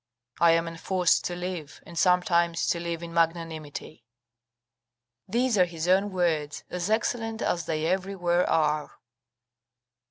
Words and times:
I 0.39 0.53
am 0.53 0.67
enforced 0.67 1.23
to 1.25 1.35
live, 1.35 1.79
and 1.85 1.95
sometimes 1.95 2.65
to 2.69 2.79
live 2.79 3.03
in 3.03 3.13
magnanimity." 3.13 4.03
These 5.27 5.59
are 5.59 5.65
his 5.65 5.87
own 5.87 6.09
words, 6.11 6.63
as 6.71 6.89
excellent 6.89 7.43
as 7.43 7.67
they 7.67 7.85
everywhere 7.85 8.49
are. 8.49 8.99